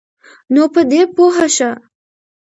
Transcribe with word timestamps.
نو 0.53 0.63
په 0.73 0.81
دی 0.89 1.01
پوهه 1.15 1.47
شه 1.55 1.69